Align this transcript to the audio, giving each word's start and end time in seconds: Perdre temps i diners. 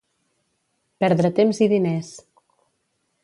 Perdre 1.03 1.31
temps 1.41 1.61
i 1.65 1.69
diners. 1.73 2.11